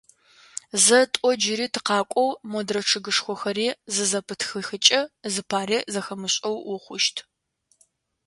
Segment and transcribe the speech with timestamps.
[0.83, 5.01] Зэ, тӏо джыри тыкъакӏоу, модрэ чъыгышхохэри зызэпытхыхэкӏэ,
[5.33, 7.15] зыпари зэхэмышӏэу ухъущт.